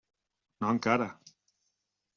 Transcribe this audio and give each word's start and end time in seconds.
No 0.65 0.71
encara. 0.77 1.09